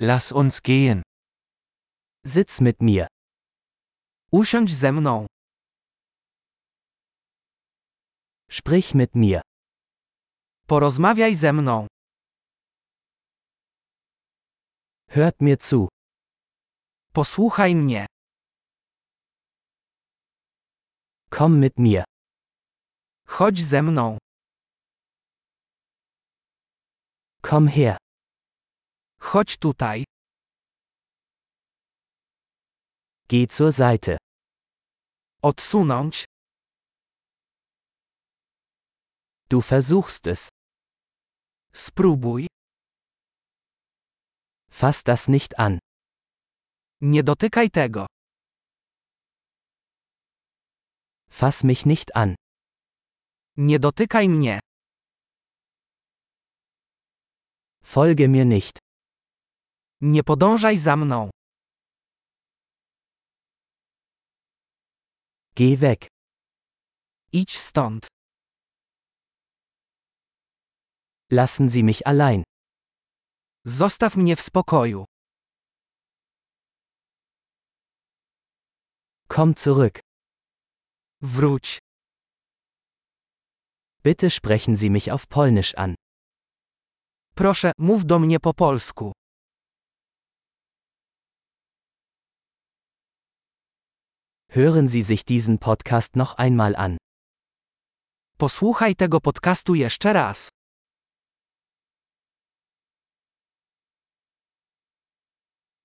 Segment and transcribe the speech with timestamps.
[0.00, 1.02] Lass uns gehen.
[2.24, 3.06] Sitz mit mir.
[4.30, 5.26] Usiądź ze mną.
[8.50, 9.40] Sprich mit mir.
[10.66, 11.86] Porozmawiaj ze mną.
[15.08, 15.88] Hört mir zu.
[17.12, 18.06] Posłuchaj mnie.
[21.30, 22.04] Komm mit mir.
[23.26, 24.18] Chodź ze mną.
[27.42, 27.96] Komm her.
[29.20, 30.04] Chodź tutaj.
[33.28, 34.16] Geh zur Seite.
[35.42, 36.24] Odsunąć.
[39.50, 40.48] Du versuchst es.
[41.72, 42.46] Spróbuj.
[44.70, 45.78] Fass das nicht an.
[47.00, 48.06] Nie dotykaj tego.
[51.30, 52.34] Fass mich nicht an.
[53.56, 54.60] Nie dotykaj mnie.
[57.82, 58.77] Folge mir nicht.
[60.00, 61.30] Nie podążaj za mną.
[65.56, 66.08] Geh weg.
[67.32, 68.06] Idź stąd.
[71.30, 72.42] Lassen Sie mich allein.
[73.64, 75.04] Zostaw mnie w spokoju.
[79.28, 80.00] Komm zurück.
[81.22, 81.78] Wróć.
[84.04, 85.94] Bitte sprechen Sie mich auf Polnisch an.
[87.34, 89.12] Proszę, mów do mnie po polsku.
[94.50, 96.96] Hören Sie sich diesen Podcast noch einmal an.
[98.38, 100.48] Posłuchaj tego podcastu jeszcze raz.